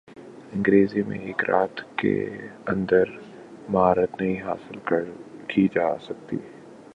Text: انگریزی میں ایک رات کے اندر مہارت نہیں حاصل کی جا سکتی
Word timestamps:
انگریزی 0.53 1.01
میں 1.01 1.19
ایک 1.19 1.43
رات 1.49 1.81
کے 1.97 2.13
اندر 2.67 3.09
مہارت 3.69 4.21
نہیں 4.21 4.41
حاصل 4.41 4.77
کی 5.47 5.67
جا 5.75 5.97
سکتی 5.99 6.37